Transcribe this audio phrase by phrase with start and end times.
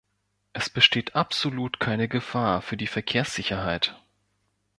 [0.53, 4.01] Es besteht absolut keine Gefahr für die Verkehrssicherheit.